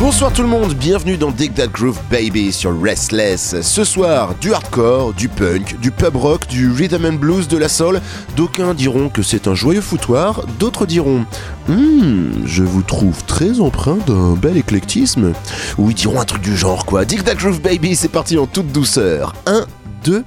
Bonsoir 0.00 0.32
tout 0.32 0.42
le 0.42 0.48
monde, 0.48 0.74
bienvenue 0.74 1.16
dans 1.16 1.32
Dig 1.32 1.54
That 1.54 1.66
Groove 1.68 1.98
Baby 2.08 2.52
sur 2.52 2.80
Restless. 2.80 3.60
Ce 3.62 3.82
soir, 3.82 4.36
du 4.40 4.54
hardcore, 4.54 5.12
du 5.12 5.28
punk, 5.28 5.80
du 5.80 5.90
pub 5.90 6.14
rock, 6.14 6.46
du 6.46 6.70
rhythm 6.70 7.04
and 7.04 7.14
blues, 7.14 7.48
de 7.48 7.56
la 7.56 7.68
soul. 7.68 8.00
D'aucuns 8.36 8.74
diront 8.74 9.08
que 9.08 9.22
c'est 9.22 9.48
un 9.48 9.56
joyeux 9.56 9.80
foutoir, 9.80 10.46
d'autres 10.60 10.86
diront 10.86 11.26
Hum, 11.68 12.30
je 12.44 12.62
vous 12.62 12.82
trouve 12.82 13.24
très 13.24 13.58
empreint 13.58 13.98
d'un 14.06 14.34
bel 14.34 14.56
éclectisme. 14.56 15.32
Ou 15.78 15.90
ils 15.90 15.96
diront 15.96 16.20
un 16.20 16.24
truc 16.24 16.42
du 16.42 16.56
genre 16.56 16.86
quoi. 16.86 17.04
Dig 17.04 17.24
That 17.24 17.34
Groove 17.34 17.60
Baby, 17.60 17.96
c'est 17.96 18.08
parti 18.08 18.38
en 18.38 18.46
toute 18.46 18.70
douceur. 18.70 19.34
1, 19.46 19.66
2, 20.04 20.24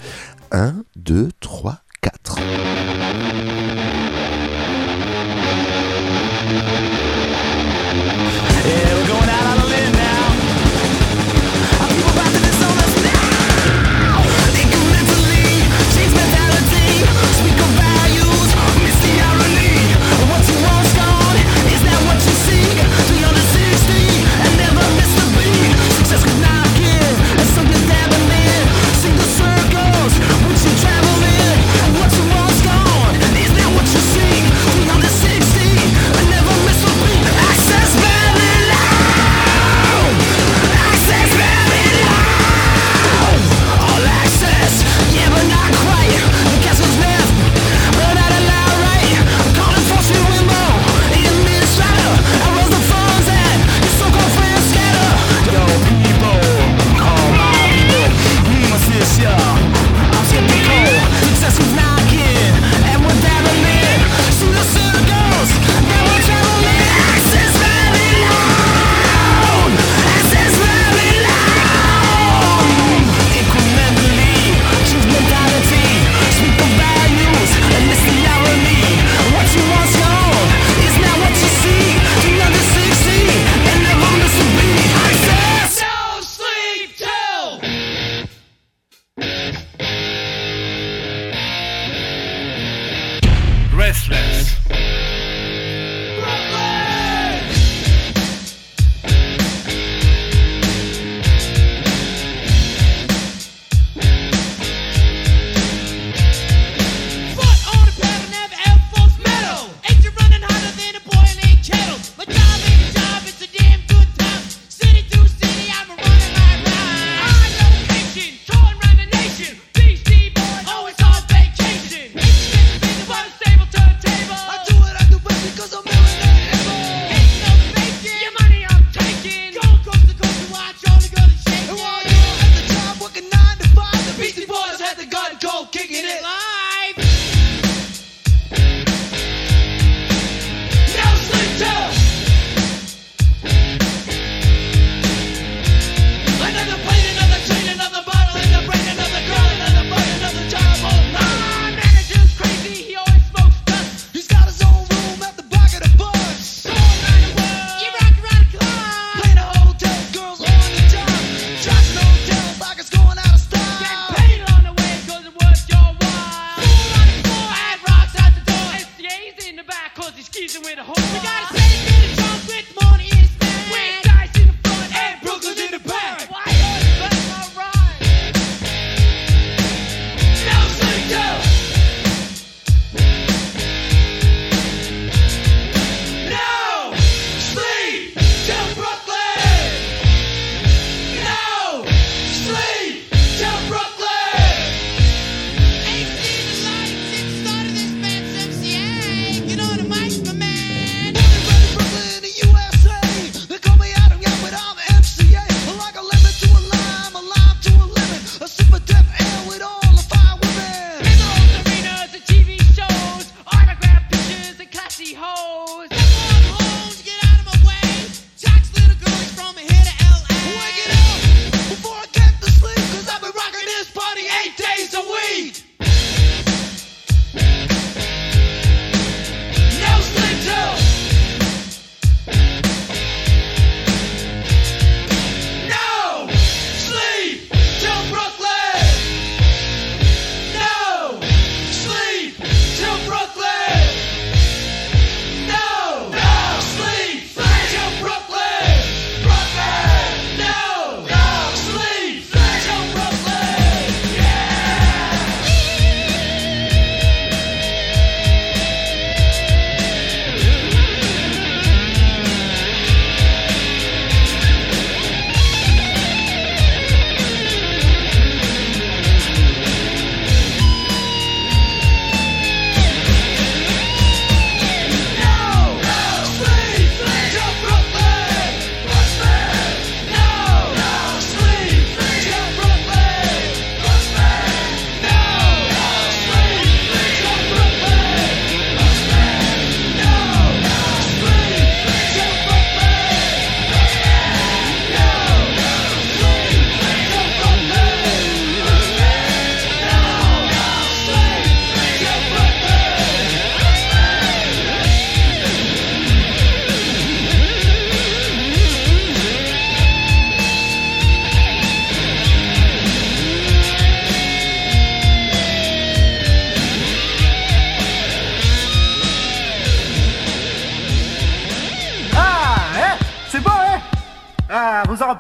1, 0.52 0.74
2, 0.98 1.30
3, 1.40 1.78
4. 2.02 2.36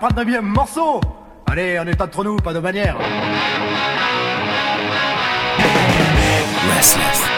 49e 0.01 0.41
morceau. 0.41 0.99
Allez, 1.45 1.79
on 1.79 1.85
est 1.85 2.01
entre 2.01 2.23
nous, 2.23 2.37
pas 2.37 2.53
de 2.53 2.59
manière. 2.59 2.97
Restless. 6.75 7.30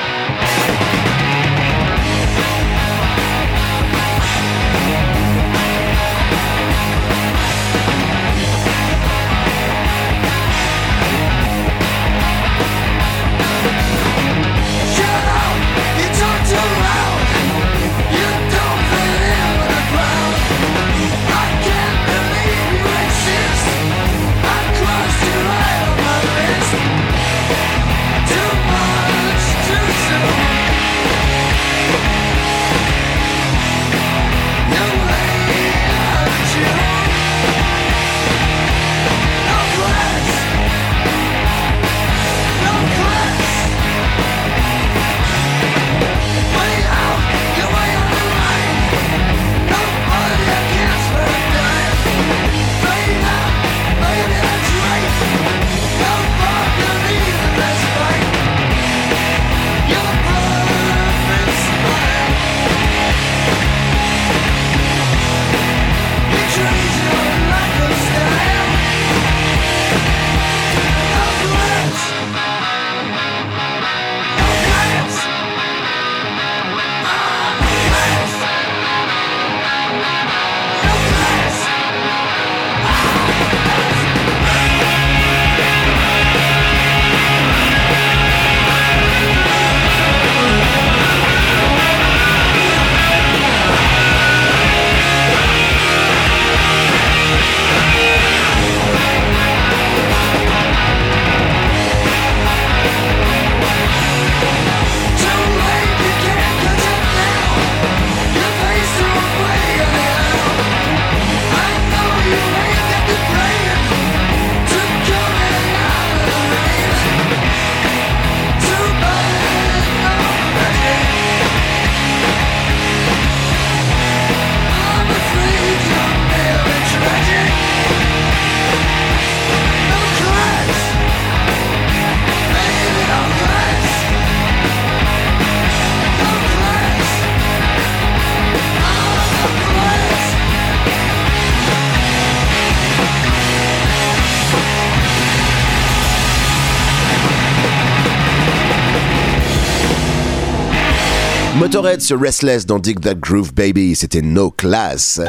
Motorhead 151.73 152.01
sur 152.01 152.21
Restless 152.21 152.67
dans 152.67 152.77
Dig 152.77 152.99
That 152.99 153.15
Groove 153.15 153.51
Baby, 153.51 153.95
c'était 153.95 154.21
No 154.21 154.51
Class. 154.51 155.19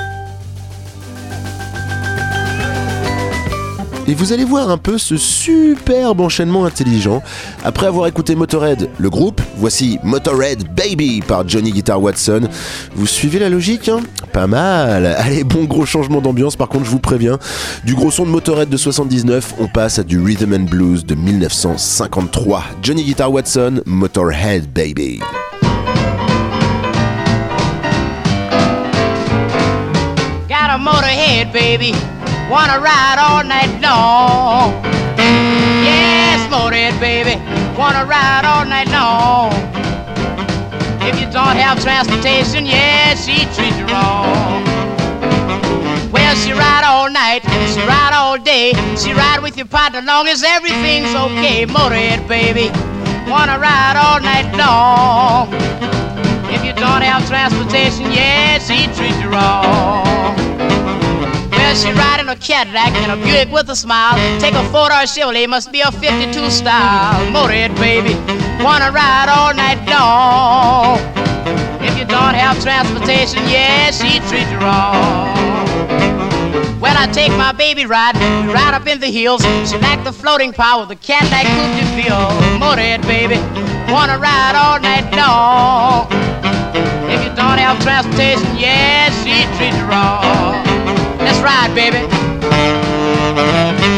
Et 4.06 4.12
vous 4.12 4.34
allez 4.34 4.44
voir 4.44 4.68
un 4.68 4.76
peu 4.76 4.98
ce 4.98 5.16
superbe 5.16 6.20
enchaînement 6.20 6.66
intelligent. 6.66 7.22
Après 7.64 7.86
avoir 7.86 8.08
écouté 8.08 8.34
Motorhead, 8.34 8.90
le 8.98 9.08
groupe, 9.08 9.40
voici 9.56 9.98
Motorhead 10.02 10.64
Baby 10.76 11.22
par 11.26 11.48
Johnny 11.48 11.72
Guitar 11.72 12.02
Watson. 12.02 12.42
Vous 12.94 13.06
suivez 13.06 13.38
la 13.38 13.48
logique 13.48 13.88
hein? 13.88 14.00
Pas 14.34 14.46
mal. 14.46 15.06
Allez, 15.06 15.44
bon 15.44 15.64
gros 15.64 15.86
changement 15.86 16.20
d'ambiance 16.20 16.56
par 16.56 16.68
contre, 16.68 16.84
je 16.84 16.90
vous 16.90 16.98
préviens. 16.98 17.38
Du 17.86 17.94
gros 17.94 18.10
son 18.10 18.26
de 18.26 18.30
Motorhead 18.30 18.68
de 18.68 18.76
79, 18.76 19.54
on 19.60 19.68
passe 19.68 19.98
à 19.98 20.02
du 20.02 20.20
Rhythm 20.20 20.52
and 20.52 20.66
Blues 20.68 21.06
de 21.06 21.14
1953. 21.14 22.64
Johnny 22.82 23.02
Guitar 23.02 23.32
Watson, 23.32 23.80
Motorhead 23.86 24.70
Baby. 24.70 25.20
A 30.74 30.76
motorhead, 30.76 31.52
baby. 31.52 31.92
Wanna 32.50 32.80
ride 32.80 33.16
all 33.16 33.44
night 33.44 33.70
long. 33.80 34.82
Yes, 35.86 36.42
motorhead, 36.50 36.98
baby. 36.98 37.38
Wanna 37.78 38.04
ride 38.04 38.44
all 38.44 38.64
night 38.66 38.88
long. 38.88 39.52
If 41.00 41.20
you 41.20 41.30
don't 41.30 41.56
have 41.56 41.80
transportation, 41.80 42.66
yes, 42.66 43.24
she 43.24 43.46
treats 43.54 43.78
you 43.78 43.86
wrong. 43.86 44.64
Well, 46.10 46.34
she 46.34 46.52
ride 46.52 46.82
all 46.84 47.08
night, 47.08 47.42
she 47.72 47.80
ride 47.86 48.12
all 48.12 48.36
day. 48.36 48.72
She 48.96 49.12
ride 49.12 49.40
with 49.42 49.56
your 49.56 49.66
partner 49.66 50.02
long 50.02 50.26
as 50.26 50.42
everything's 50.42 51.14
okay. 51.14 51.66
Motorhead, 51.66 52.26
baby. 52.26 52.66
Wanna 53.30 53.60
ride 53.60 53.94
all 53.94 54.18
night 54.18 54.50
long. 54.58 55.54
If 56.50 56.64
you 56.64 56.72
don't 56.72 57.02
have 57.02 57.28
transportation, 57.28 58.10
yes, 58.10 58.66
she 58.66 58.86
treats 58.96 59.20
you 59.22 59.28
wrong. 59.30 60.53
She 61.74 61.90
riding 61.90 62.28
a 62.28 62.36
Cadillac 62.36 62.92
and 63.02 63.10
a 63.10 63.16
Buick 63.16 63.50
with 63.50 63.68
a 63.68 63.74
smile. 63.74 64.14
Take 64.38 64.54
a 64.54 64.62
four-door 64.70 65.10
Chevrolet, 65.10 65.48
must 65.48 65.72
be 65.72 65.80
a 65.80 65.90
52 65.90 66.48
style. 66.48 67.18
Motorhead, 67.32 67.74
baby, 67.74 68.14
wanna 68.62 68.92
ride 68.92 69.28
all 69.28 69.52
night 69.52 69.82
long. 69.90 71.00
If 71.82 71.98
you 71.98 72.04
don't 72.04 72.34
have 72.34 72.62
transportation, 72.62 73.42
yeah, 73.48 73.90
she 73.90 74.20
treats 74.30 74.50
you 74.52 74.58
wrong. 74.58 75.34
Well, 76.80 76.94
I 76.96 77.08
take 77.12 77.32
my 77.32 77.50
baby 77.50 77.86
ride, 77.86 78.14
right 78.54 78.72
up 78.72 78.86
in 78.86 79.00
the 79.00 79.10
hills. 79.10 79.42
She 79.68 79.76
like 79.78 80.04
the 80.04 80.12
floating 80.12 80.52
power 80.52 80.82
of 80.82 80.88
the 80.88 80.96
Cadillac 80.96 81.44
Coupe 81.44 81.74
de 81.74 81.86
Ville. 81.98 82.30
Motorhead, 82.62 83.02
baby, 83.02 83.36
wanna 83.92 84.16
ride 84.18 84.54
all 84.54 84.78
night 84.78 85.10
long. 85.10 86.06
If 87.10 87.24
you 87.24 87.34
don't 87.34 87.58
have 87.58 87.82
transportation, 87.82 88.56
yeah, 88.56 89.10
she 89.24 89.42
treats 89.58 89.76
you 89.76 89.84
wrong. 89.86 90.73
Ride, 91.44 91.74
baby. 91.74 93.93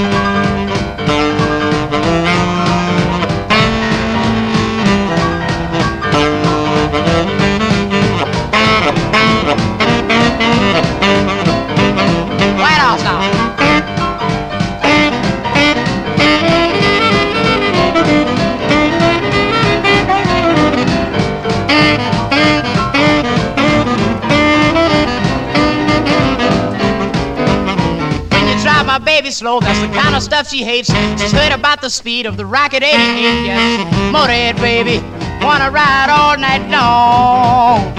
baby 29.26 29.34
slow. 29.34 29.58
That's 29.58 29.80
the 29.80 29.88
kind 29.88 30.14
of 30.14 30.22
stuff 30.22 30.48
she 30.48 30.62
hates. 30.62 30.88
She's 31.20 31.32
heard 31.32 31.50
about 31.50 31.80
the 31.80 31.90
speed 31.90 32.26
of 32.26 32.36
the 32.36 32.46
Rocket 32.46 32.84
88. 32.84 32.94
Eh, 32.94 33.44
yes, 33.44 34.14
motorhead, 34.14 34.56
baby. 34.60 35.02
Wanna 35.44 35.68
ride 35.68 36.10
all 36.10 36.38
night 36.38 36.62
long. 36.70 37.90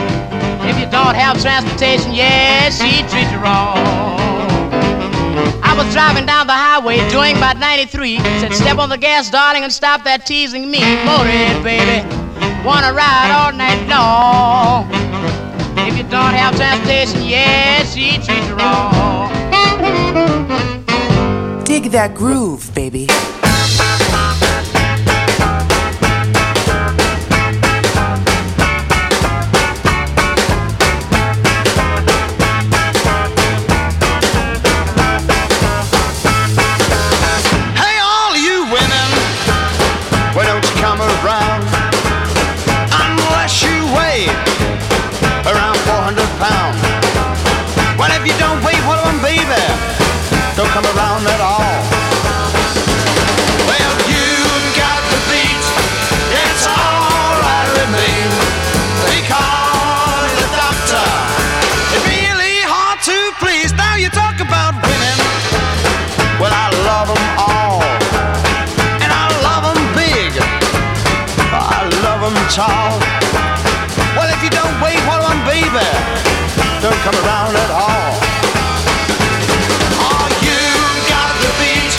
If 0.70 0.80
you 0.80 0.86
don't 0.90 1.16
have 1.16 1.42
transportation, 1.42 2.14
yeah, 2.14 2.70
she 2.70 3.04
treats 3.12 3.30
you 3.32 3.40
wrong. 3.40 3.76
I 5.62 5.76
was 5.78 5.92
driving 5.94 6.26
down 6.26 6.48
the 6.48 6.54
highway 6.54 6.98
doing 7.10 7.36
about 7.36 7.58
93. 7.58 8.20
Said, 8.40 8.54
step 8.54 8.78
on 8.78 8.88
the 8.88 8.98
gas, 8.98 9.30
darling, 9.30 9.64
and 9.64 9.74
stop 9.74 10.06
that 10.06 10.26
teasing 10.26 10.72
me. 10.72 10.80
Motorhead, 10.80 11.62
baby. 11.62 12.08
Wanna 12.64 12.94
ride 12.94 13.32
all 13.36 13.52
night 13.52 13.84
long. 13.92 14.88
If 15.88 15.98
you 15.98 16.04
don't 16.04 16.34
have 16.34 16.56
transportation, 16.56 17.22
yeah, 17.24 17.84
she 17.84 18.16
treats 18.24 18.48
you 18.48 18.56
wrong 18.56 18.97
that 21.90 22.16
groove, 22.16 22.74
baby. 22.74 23.08
all. 72.60 72.98
Well, 74.18 74.30
if 74.34 74.42
you 74.42 74.50
don't 74.50 74.82
wait 74.82 74.98
while 75.06 75.22
I'm 75.22 75.42
baby, 75.46 75.90
don't 76.82 77.02
come 77.06 77.18
around 77.22 77.54
at 77.54 77.72
all. 77.72 78.12
Oh, 80.02 80.26
you 80.42 80.62
got 81.06 81.34
the 81.44 81.52
beat, 81.62 81.94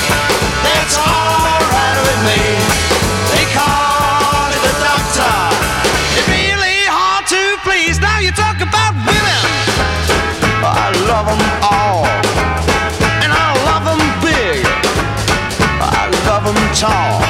that's 0.66 0.98
alright 0.98 1.98
with 2.06 2.20
me. 2.26 2.78
The 4.58 4.74
doctor. 4.82 5.34
It's 6.18 6.28
really 6.28 6.82
hard 6.90 7.24
to 7.30 7.40
please. 7.62 8.00
Now 8.00 8.18
you 8.18 8.32
talk 8.32 8.58
about 8.60 8.92
women. 9.06 9.42
I 10.66 10.90
love 11.06 11.26
them 11.30 11.42
all. 11.62 12.02
And 13.22 13.30
I 13.32 13.54
big. 14.20 14.66
I 15.80 16.10
tall. 16.74 17.27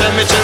send 0.00 0.16
me 0.16 0.24
to 0.24 0.39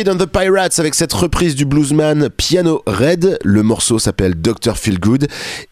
Kid 0.00 0.08
and 0.08 0.16
the 0.16 0.24
Pirates 0.24 0.78
avec 0.78 0.94
cette 0.94 1.12
reprise 1.12 1.54
du 1.54 1.66
bluesman 1.66 2.30
Piano 2.30 2.82
Red. 2.86 3.38
Le 3.44 3.62
morceau 3.62 3.98
s'appelle 3.98 4.32
Dr. 4.34 4.78
Feelgood. 4.78 5.26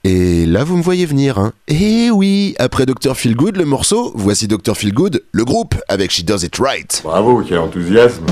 Et 0.05 0.45
là, 0.45 0.65
vous 0.65 0.77
me 0.77 0.83
voyez 0.83 1.07
venir. 1.07 1.53
Et 1.67 2.11
oui, 2.11 2.55
après 2.59 2.85
Dr. 2.85 3.17
Feelgood, 3.17 3.57
le 3.57 3.65
morceau, 3.65 4.13
voici 4.15 4.47
Dr. 4.47 4.77
Feelgood, 4.77 5.23
le 5.33 5.45
groupe 5.47 5.77
avec 5.89 6.11
She 6.11 6.27
Does 6.27 6.45
It 6.45 6.57
Right. 6.59 7.01
Bravo, 7.03 7.43
quel 7.43 7.57
enthousiasme! 7.57 8.27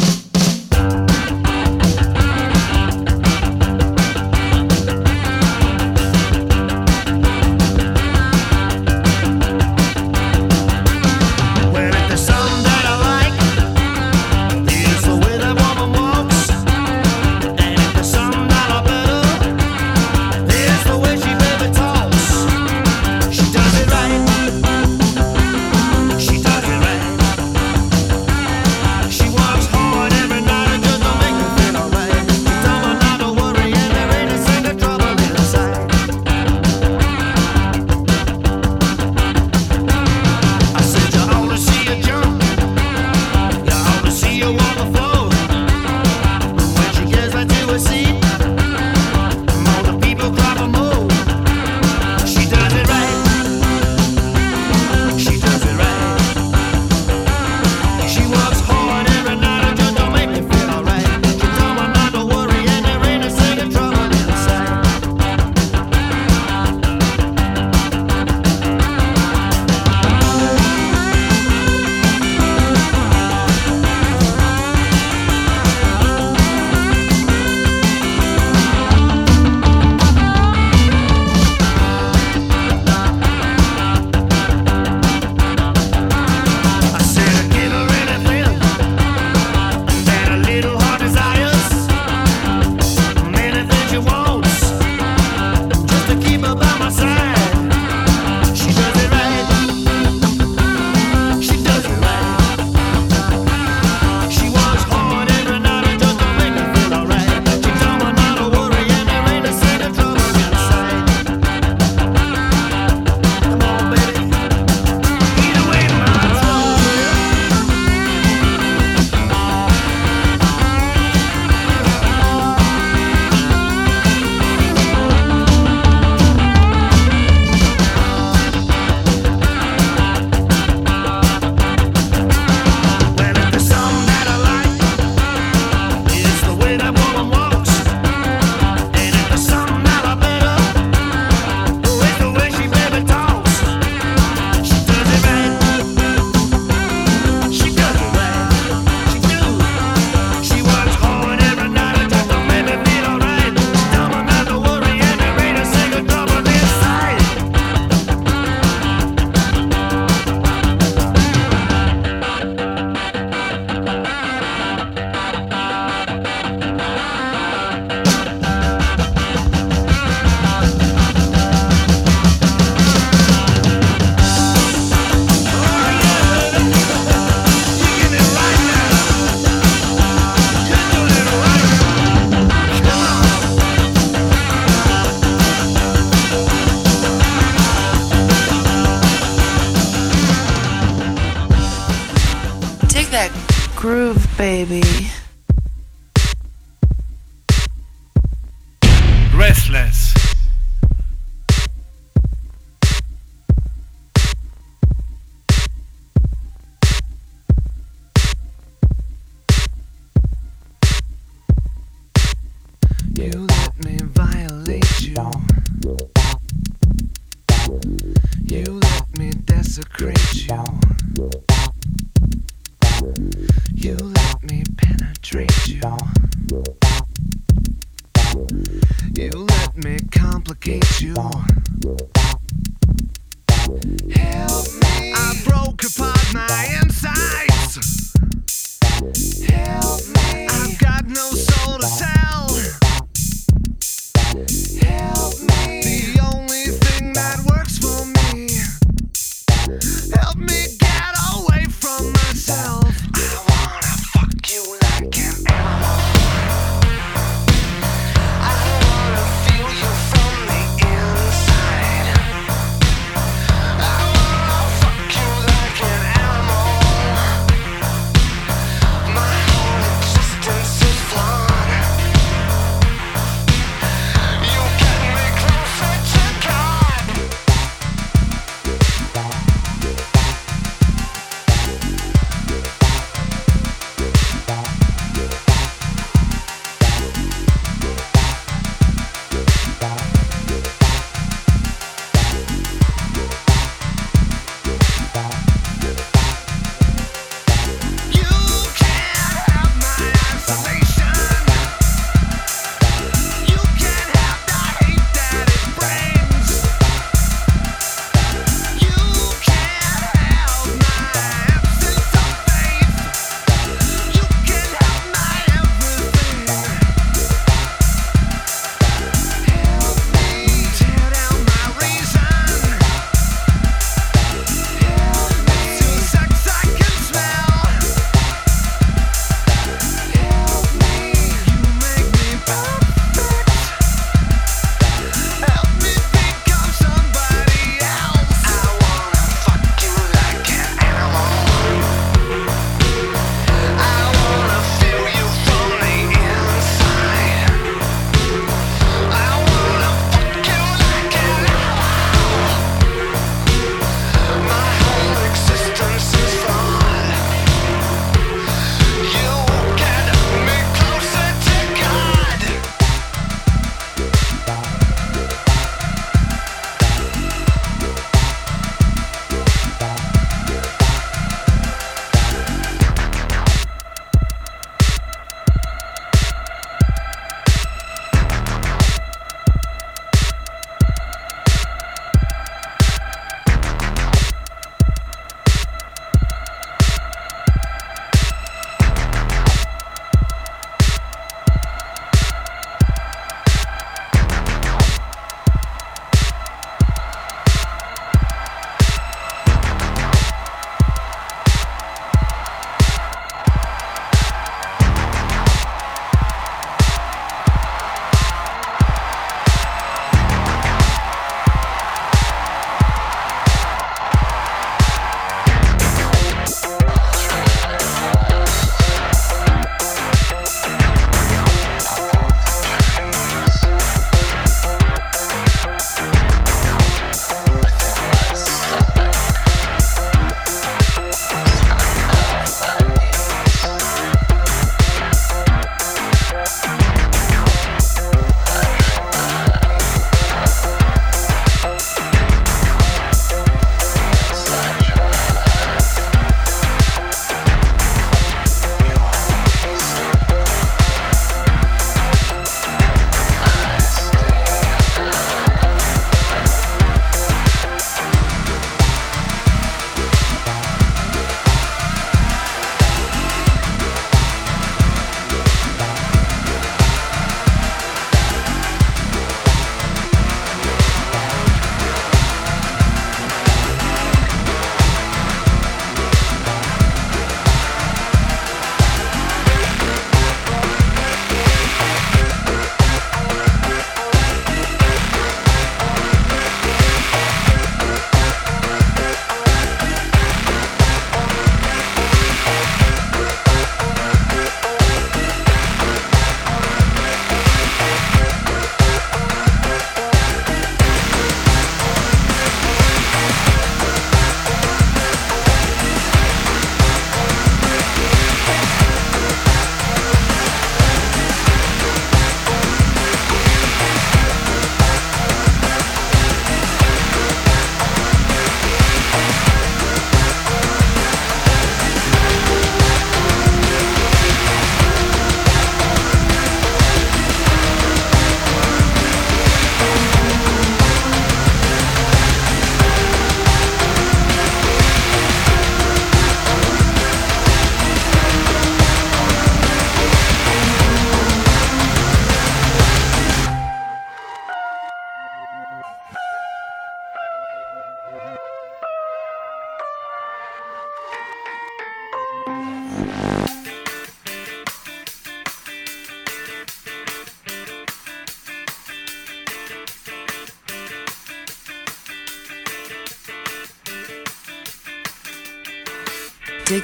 baby. 194.37 195.11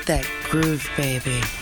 that 0.07 0.27
groove, 0.51 0.89
baby. 0.97 1.62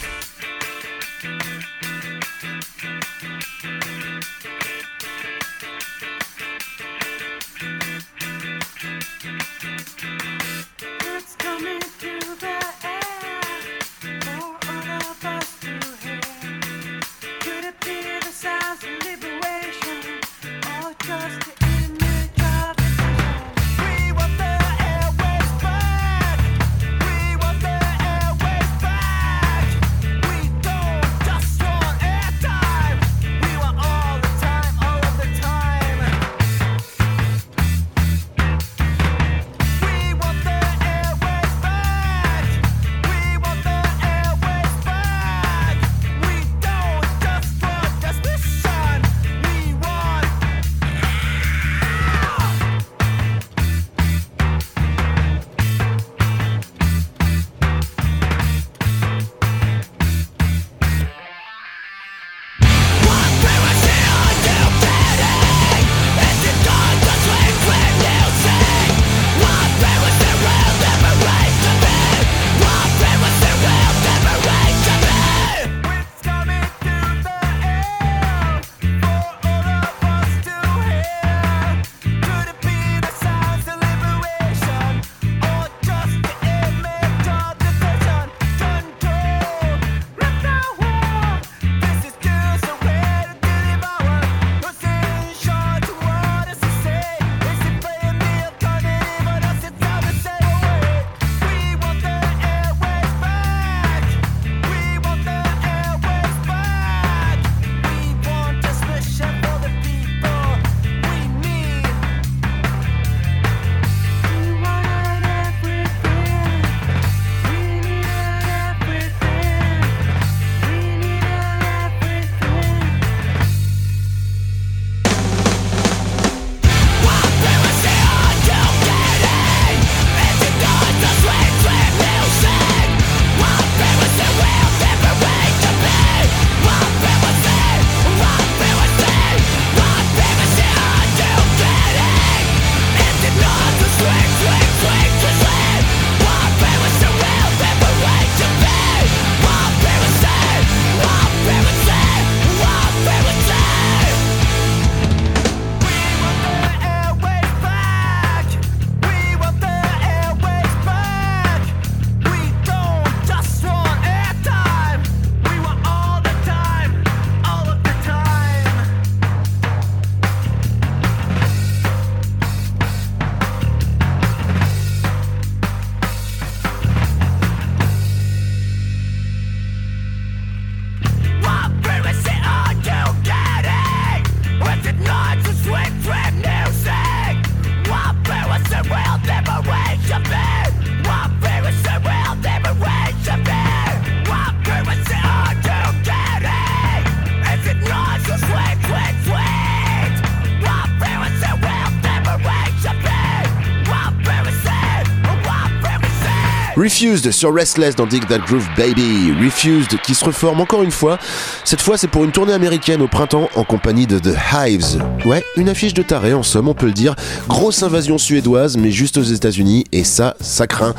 Refused 207.00 207.30
sur 207.30 207.54
Restless 207.54 207.96
dans 207.96 208.04
Dig 208.04 208.26
That 208.28 208.40
Groove 208.40 208.68
Baby. 208.76 209.32
Refused 209.42 209.98
qui 210.02 210.14
se 210.14 210.22
reforme 210.22 210.60
encore 210.60 210.82
une 210.82 210.90
fois. 210.90 211.18
Cette 211.64 211.80
fois, 211.80 211.96
c'est 211.96 212.08
pour 212.08 212.24
une 212.24 212.30
tournée 212.30 212.52
américaine 212.52 213.00
au 213.00 213.08
printemps 213.08 213.48
en 213.54 213.64
compagnie 213.64 214.06
de 214.06 214.18
The 214.18 214.36
Hives. 214.52 215.02
Ouais, 215.24 215.42
une 215.56 215.70
affiche 215.70 215.94
de 215.94 216.02
taré 216.02 216.34
en 216.34 216.42
somme, 216.42 216.68
on 216.68 216.74
peut 216.74 216.84
le 216.84 216.92
dire. 216.92 217.14
Grosse 217.48 217.82
invasion 217.82 218.18
suédoise, 218.18 218.76
mais 218.76 218.90
juste 218.90 219.16
aux 219.16 219.22
États-Unis, 219.22 219.86
et 219.92 220.04
ça, 220.04 220.36
ça 220.40 220.66
craint. 220.66 220.94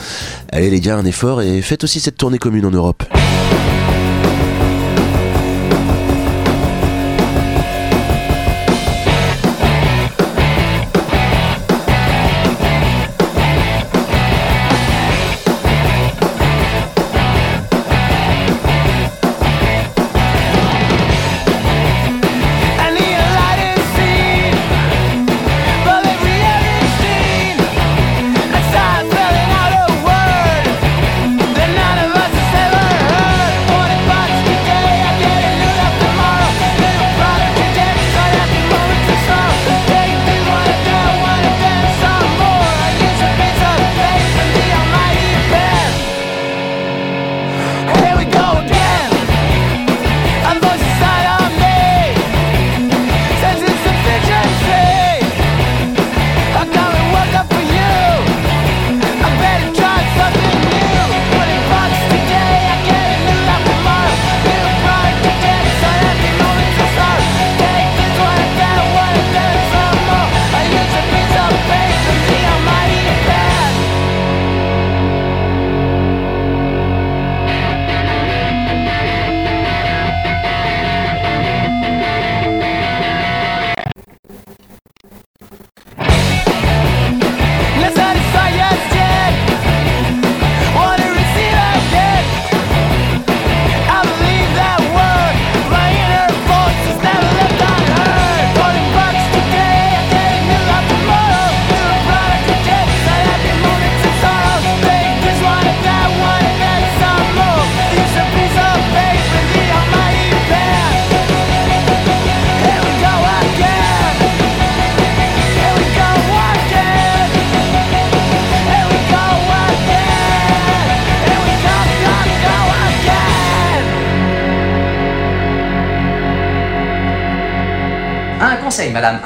Allez 0.51 0.71
les 0.71 0.79
gars, 0.79 0.97
un 0.97 1.05
effort 1.05 1.43
et 1.43 1.61
faites 1.61 1.83
aussi 1.83 1.99
cette 1.99 2.17
tournée 2.17 2.39
commune 2.39 2.65
en 2.65 2.71
Europe. 2.71 3.03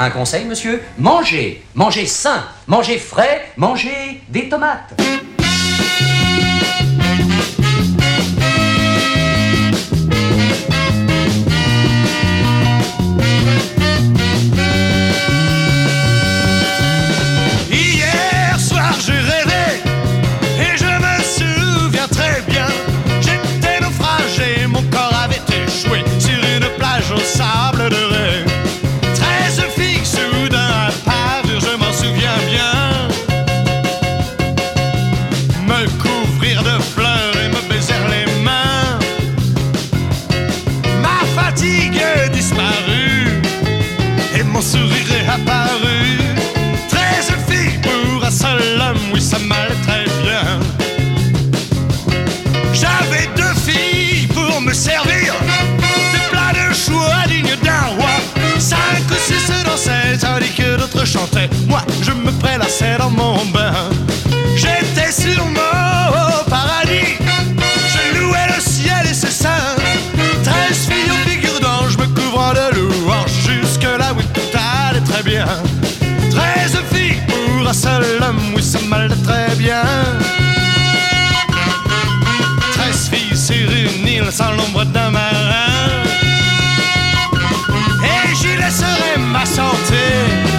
Un 0.06 0.12
conseil, 0.12 0.46
monsieur? 0.46 0.84
Mangez 1.00 1.64
Mangez 1.74 2.06
sain 2.06 2.44
Mangez 2.68 3.00
frais 3.00 3.52
Mangez 3.58 4.22
des 4.30 4.48
tomates. 4.48 4.94
J'étais 64.56 65.12
sur 65.12 65.46
mon 65.46 66.50
paradis, 66.50 67.18
je 67.94 68.20
louais 68.20 68.48
le 68.56 68.62
ciel 68.62 69.06
et 69.10 69.14
ses 69.14 69.32
saints. 69.32 69.76
Treize 70.44 70.88
filles 70.90 71.12
aux 71.12 71.30
figures 71.30 71.60
d'ange 71.60 71.98
me 71.98 72.08
couvrant 72.08 72.54
de 72.54 72.76
louanges. 72.76 73.32
Jusque-là, 73.46 74.14
oui, 74.18 74.24
tout 74.34 74.58
allait 74.58 75.02
très 75.02 75.24
bien. 75.24 75.46
Treize 76.32 76.78
filles 76.94 77.22
pour 77.28 77.68
un 77.68 77.74
seul 77.74 78.04
homme, 78.22 78.54
oui, 78.56 78.64
ça 78.64 78.80
m'allait 78.88 79.16
très 79.24 79.56
bien. 79.56 79.84
Treize 82.74 83.10
filles 83.10 83.38
sur 83.38 83.70
une 83.70 84.08
île 84.08 84.32
sans 84.32 84.52
l'ombre 84.52 84.86
d'un 84.86 85.12
marin. 85.12 86.04
Et 88.04 88.36
j'y 88.36 88.56
laisserai 88.58 89.18
ma 89.18 89.46
santé. 89.46 90.55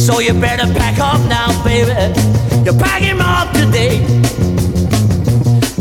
So 0.00 0.18
you 0.18 0.32
better 0.32 0.64
pack 0.72 0.98
up 0.98 1.20
now, 1.28 1.62
baby. 1.62 1.92
You're 2.64 2.72
packing 2.72 3.20
up 3.20 3.52
today. 3.52 3.98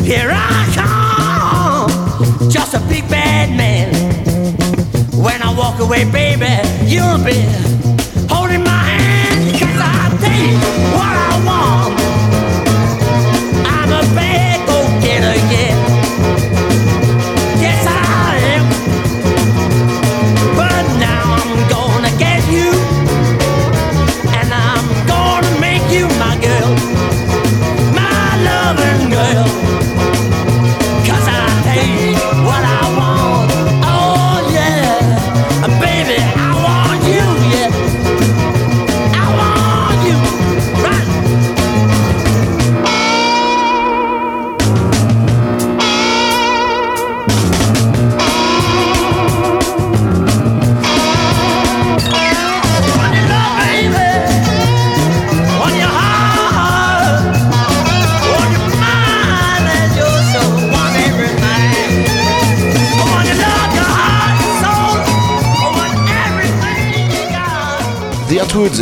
Here 0.03 0.29
I 0.29 0.65
come, 0.75 2.49
just 2.49 2.73
a 2.73 2.79
big 2.89 3.08
bad 3.10 3.55
man. 3.55 3.93
When 5.23 5.41
I 5.41 5.55
walk 5.58 5.79
away, 5.79 6.03
baby, 6.12 6.51
you'll 6.86 7.23
be. 7.23 7.78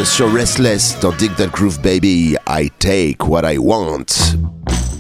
Sur 0.04 0.32
Restless 0.32 0.96
dans 1.02 1.12
Dig 1.12 1.36
That 1.38 1.48
Groove 1.48 1.80
Baby, 1.82 2.36
I 2.48 2.70
Take 2.78 3.18
What 3.28 3.52
I 3.52 3.58
Want. 3.58 4.06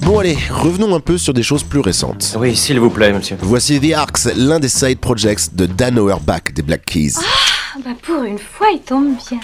Bon 0.01 0.17
allez, 0.17 0.37
revenons 0.49 0.95
un 0.95 0.99
peu 0.99 1.17
sur 1.17 1.33
des 1.33 1.43
choses 1.43 1.63
plus 1.63 1.81
récentes. 1.81 2.35
Oui, 2.39 2.55
s'il 2.55 2.79
vous 2.79 2.89
plaît, 2.89 3.13
monsieur. 3.13 3.37
Voici 3.41 3.79
The 3.79 3.93
Arcs, 3.93 4.25
l'un 4.35 4.59
des 4.59 4.69
side 4.69 4.99
projects 4.99 5.53
de 5.53 5.67
Dan 5.67 5.99
Auerbach 5.99 6.51
des 6.53 6.63
Black 6.63 6.85
Keys. 6.85 7.13
Ah, 7.17 7.79
bah 7.85 7.91
pour 8.01 8.23
une 8.23 8.39
fois, 8.39 8.67
il 8.73 8.79
tombe 8.79 9.15
bien. 9.29 9.39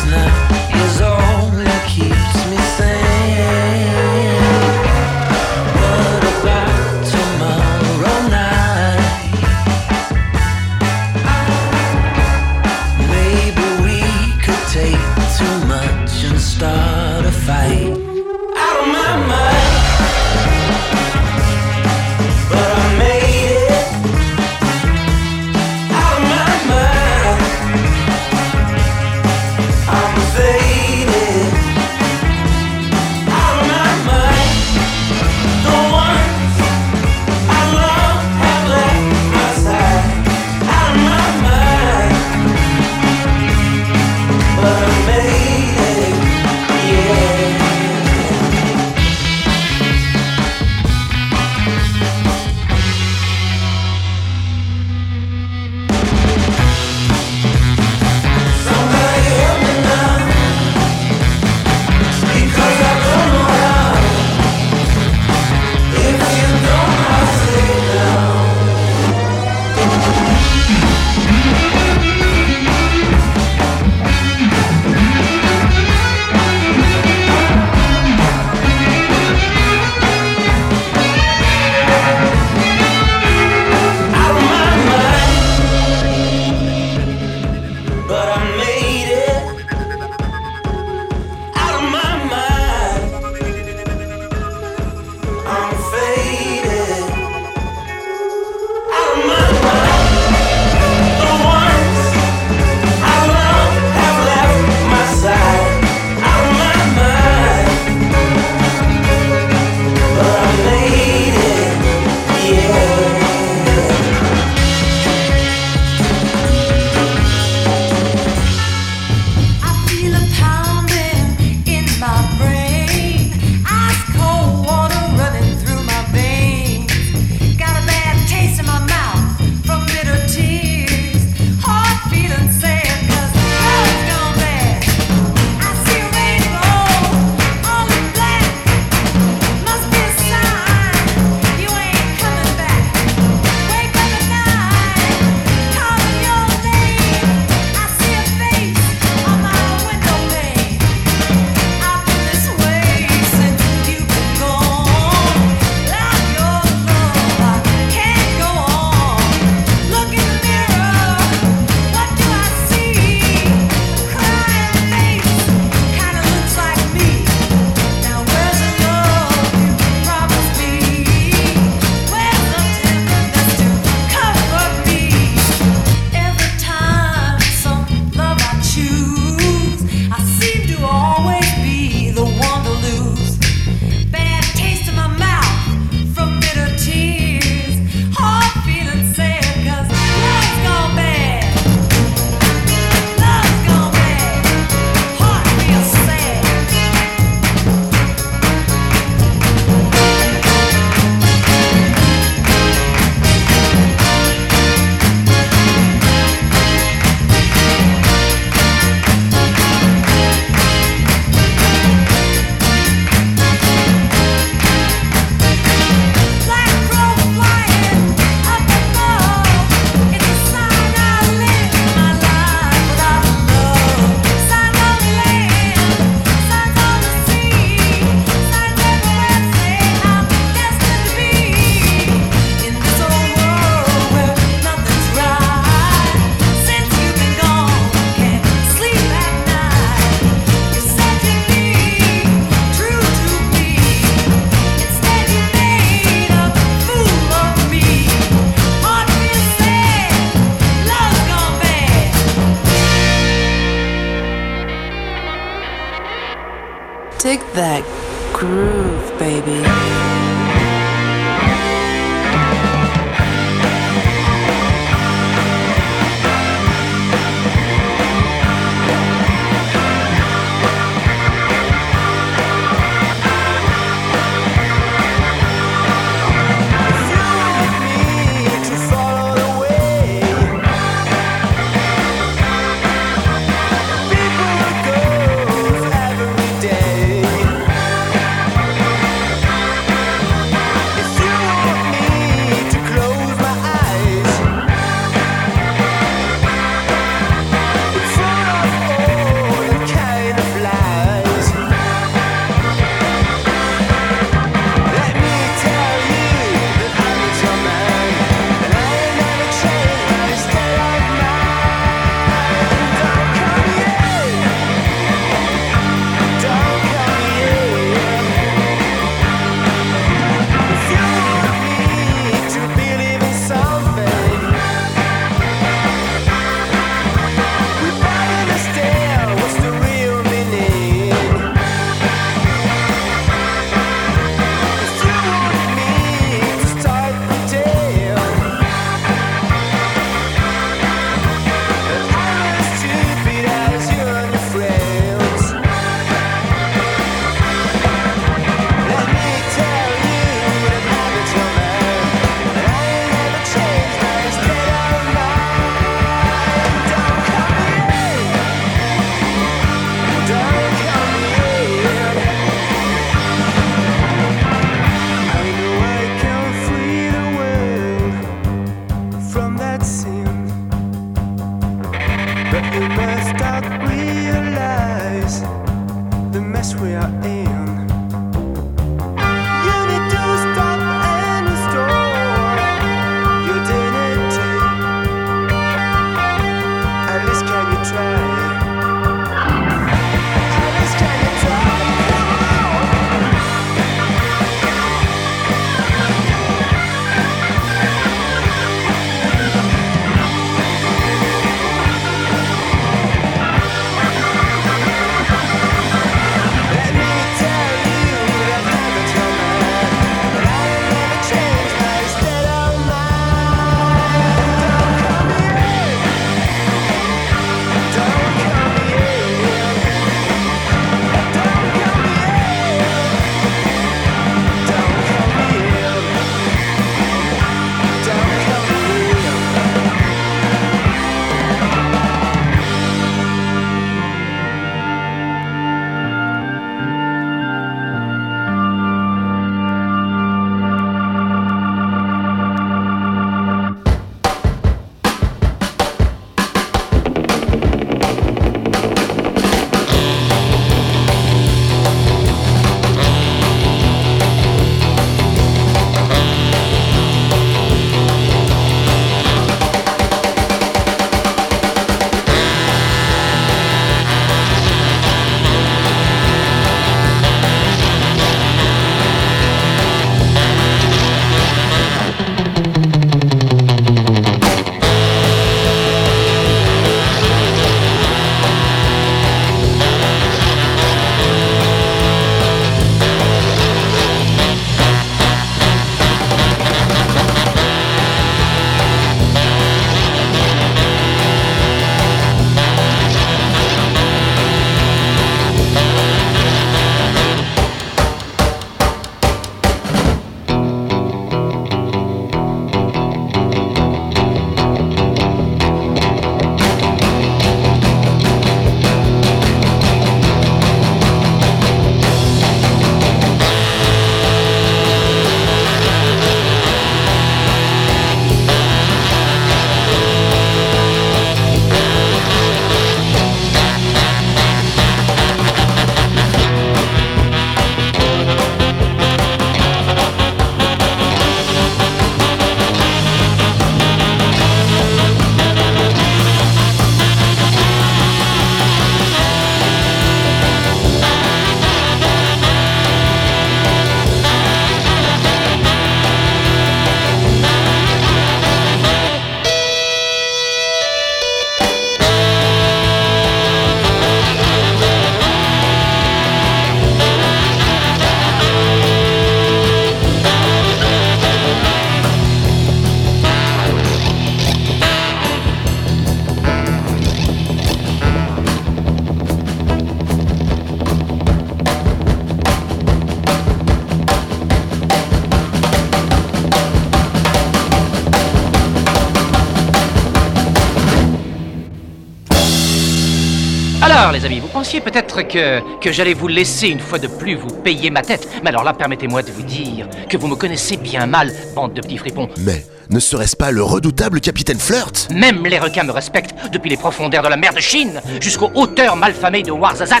pensiez 584.56 584.80
peut-être 584.80 585.20
que, 585.20 585.92
j'allais 585.92 586.14
vous 586.14 586.28
laisser 586.28 586.68
une 586.68 586.80
fois 586.80 586.98
de 586.98 587.08
plus 587.08 587.34
vous 587.34 587.50
payer 587.62 587.90
ma 587.90 588.00
tête. 588.00 588.26
Mais 588.42 588.48
alors 588.48 588.64
là, 588.64 588.72
permettez-moi 588.72 589.22
de 589.22 589.30
vous 589.30 589.42
dire 589.42 589.86
que 590.08 590.16
vous 590.16 590.28
me 590.28 590.34
connaissez 590.34 590.78
bien 590.78 591.04
mal, 591.04 591.30
bande 591.54 591.74
de 591.74 591.82
petits 591.82 591.98
fripons. 591.98 592.30
Mais 592.38 592.64
ne 592.88 592.98
serait-ce 592.98 593.36
pas 593.36 593.50
le 593.50 593.62
redoutable 593.62 594.18
capitaine 594.18 594.58
Flirt? 594.58 595.08
Même 595.10 595.44
les 595.44 595.58
requins 595.58 595.82
me 595.82 595.92
respectent, 595.92 596.34
depuis 596.54 596.70
les 596.70 596.78
profondeurs 596.78 597.22
de 597.22 597.28
la 597.28 597.36
mer 597.36 597.52
de 597.52 597.60
Chine 597.60 598.00
jusqu'aux 598.18 598.50
hauteurs 598.54 598.96
malfamées 598.96 599.42
de 599.42 599.50
Warzazat. 599.50 600.00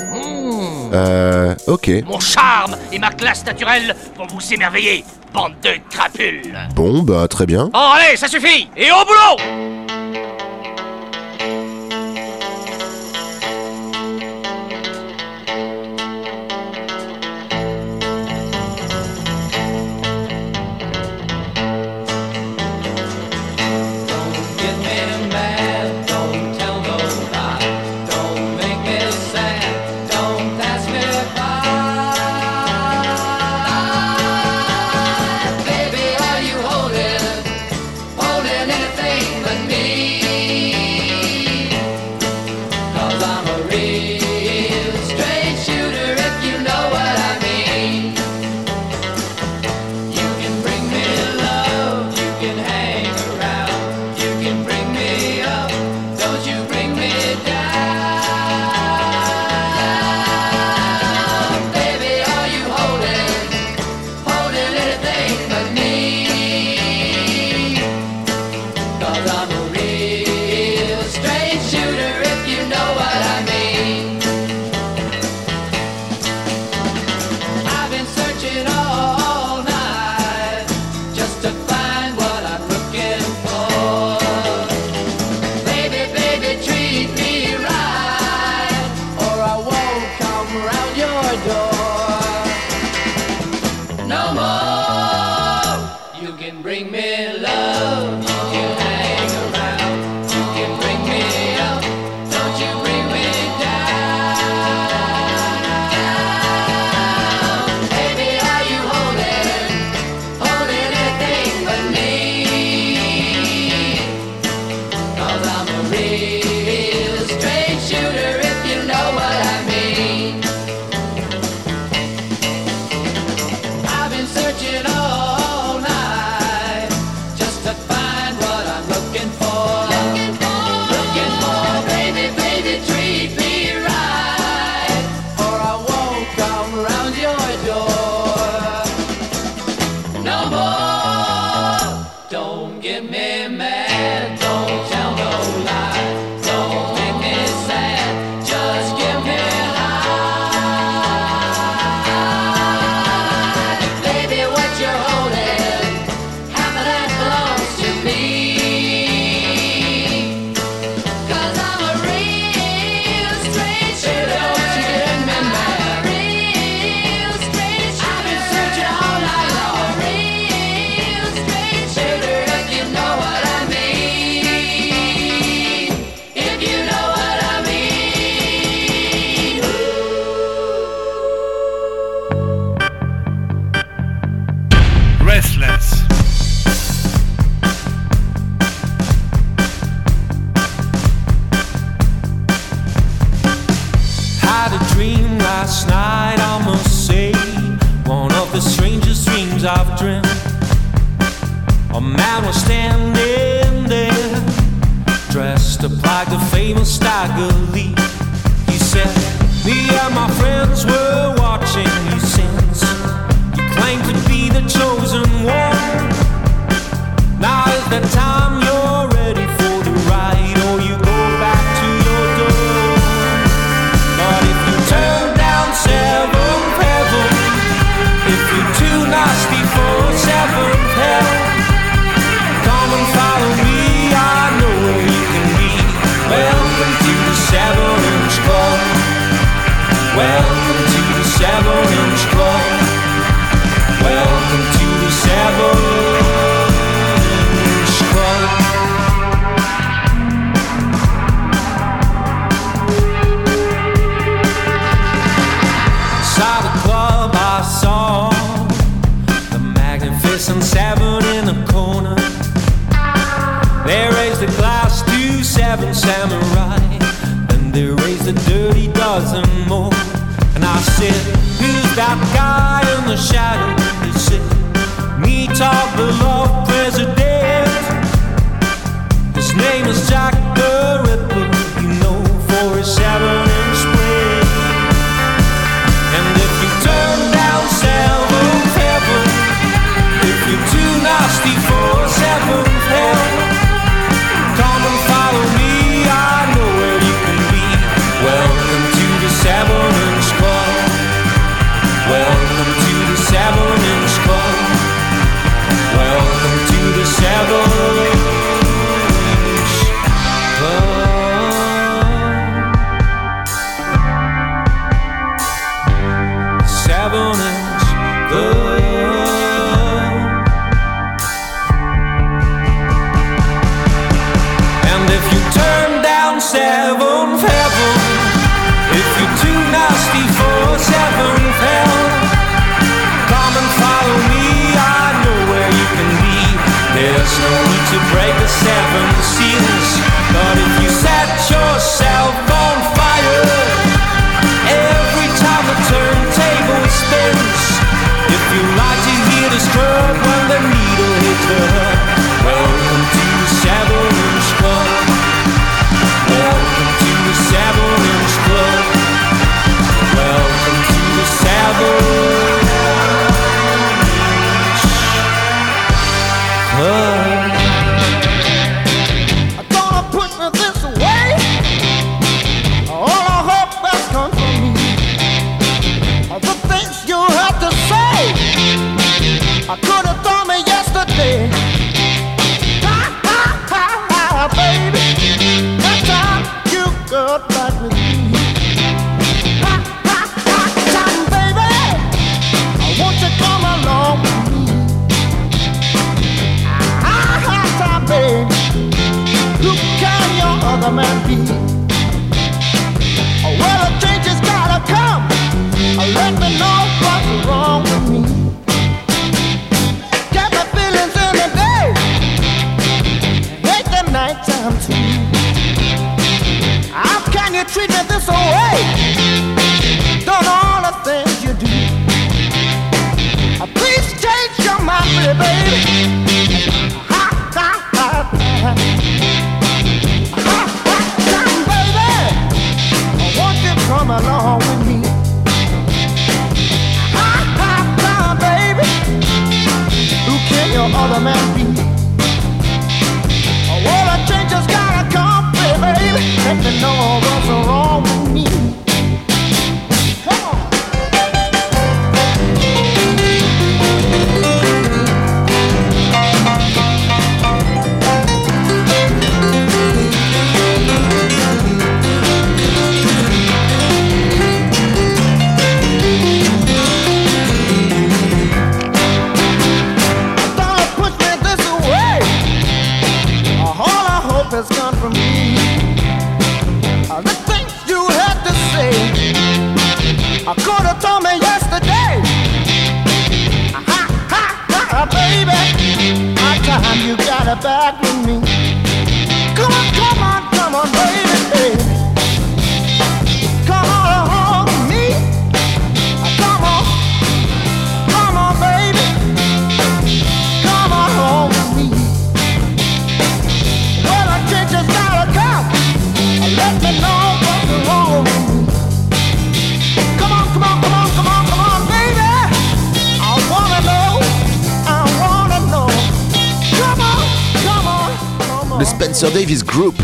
Hmm. 0.00 0.90
Euh, 0.92 1.54
ok. 1.68 1.88
Mon 2.04 2.18
charme 2.18 2.74
et 2.92 2.98
ma 2.98 3.10
classe 3.10 3.46
naturelle 3.46 3.94
vont 4.18 4.26
vous 4.26 4.52
émerveiller, 4.52 5.04
bande 5.32 5.54
de 5.62 5.74
crapules. 5.90 6.58
Bon, 6.74 7.04
bah 7.04 7.28
très 7.28 7.46
bien. 7.46 7.70
Oh, 7.72 7.92
allez, 7.94 8.16
ça 8.16 8.26
suffit 8.26 8.68
Et 8.76 8.90
au 8.90 9.04
boulot 9.06 9.61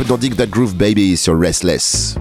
dans 0.08 0.16
Dig 0.16 0.34
That 0.36 0.46
Groove 0.46 0.74
Baby 0.74 1.18
sur 1.18 1.38
Restless. 1.38 2.14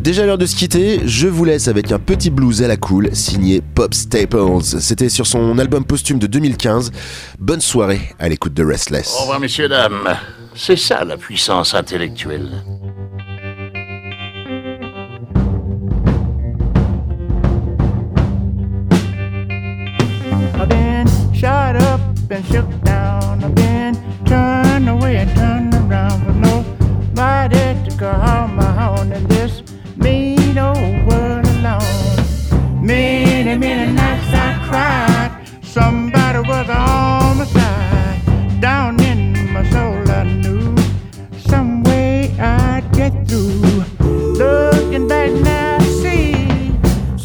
Déjà 0.00 0.26
l'heure 0.26 0.36
de 0.36 0.44
se 0.44 0.54
quitter, 0.54 1.00
je 1.06 1.26
vous 1.26 1.46
laisse 1.46 1.66
avec 1.66 1.90
un 1.92 1.98
petit 1.98 2.28
blues 2.28 2.62
à 2.62 2.68
la 2.68 2.76
cool 2.76 3.08
signé 3.14 3.62
Pop 3.74 3.94
Staples. 3.94 4.62
C'était 4.80 5.08
sur 5.08 5.26
son 5.26 5.58
album 5.58 5.84
posthume 5.84 6.18
de 6.18 6.26
2015. 6.26 6.92
Bonne 7.38 7.62
soirée 7.62 8.02
à 8.18 8.28
l'écoute 8.28 8.52
de 8.52 8.64
Restless. 8.64 9.14
Au 9.16 9.22
revoir 9.22 9.40
messieurs, 9.40 9.68
dames. 9.68 10.14
C'est 10.54 10.76
ça 10.76 11.04
la 11.04 11.16
puissance 11.16 11.74
intellectuelle. 11.74 12.50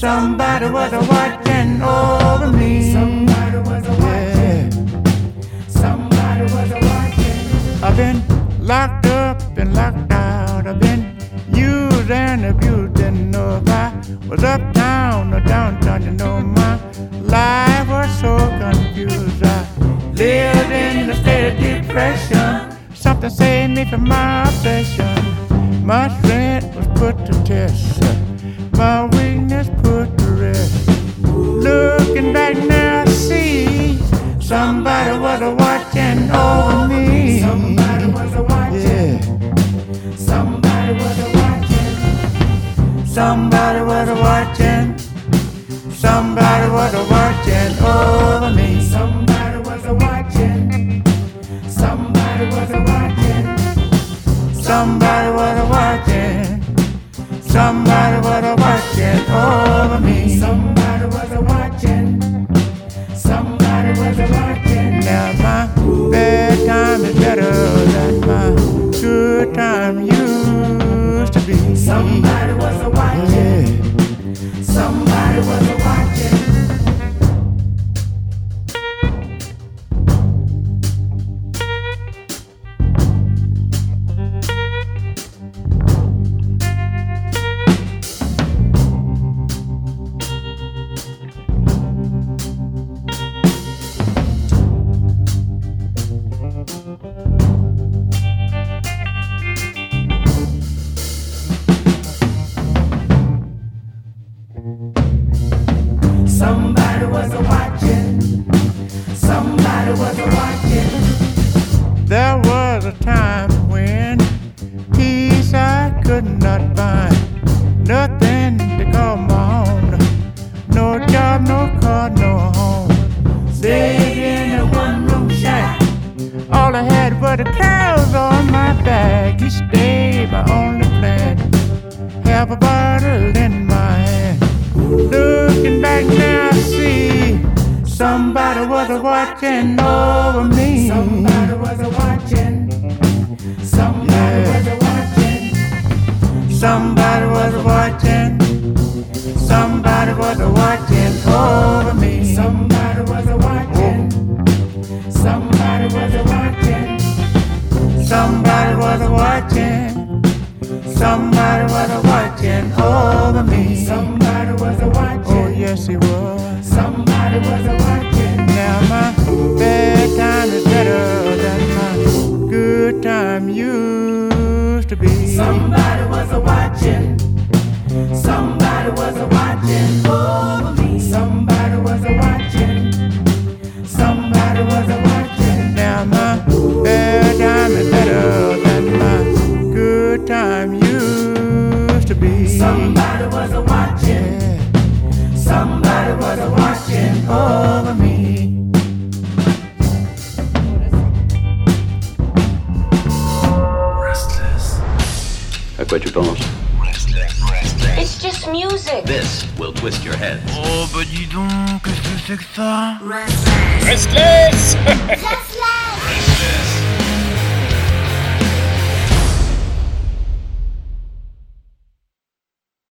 Somebody 0.07 0.69
was 0.69 0.93
a 0.93 1.01
watching 1.11 1.81
over 1.81 2.49
me. 2.49 2.93
Somebody 2.93 3.57
was 3.57 3.85
watching. 3.99 4.71
Somebody 5.67 6.43
was 6.43 6.71
watching. 6.87 7.83
I've 7.83 7.97
been 7.97 8.23
locked 8.65 9.07
up 9.07 9.41
and 9.57 9.75
locked 9.75 10.09
out. 10.13 10.65
I've 10.65 10.79
been 10.79 11.01
used 11.53 12.09
and 12.09 12.45
abused. 12.45 12.93
Didn't 12.93 13.31
know 13.31 13.57
if 13.57 13.67
I 13.67 14.01
was 14.29 14.45
uptown 14.45 15.33
or 15.33 15.41
downtown. 15.41 16.01
You 16.01 16.11
know 16.11 16.39
my 16.39 16.79
life 17.35 17.89
was 17.89 18.09
so 18.21 18.37
confused. 18.63 19.43
I 19.43 19.67
lived 20.13 20.71
in 20.71 21.09
a 21.09 21.15
state 21.21 21.51
of 21.51 21.55
depression. 21.59 22.77
Something 22.93 23.29
saved 23.29 23.73
me 23.75 23.83
from 23.89 24.07
my 24.07 24.43
obsession. 24.43 25.85
Much 25.85 26.13